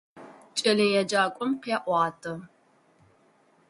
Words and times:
Кӏэлэеджакӏом 0.57 1.51
къеӏуатэ. 1.63 2.33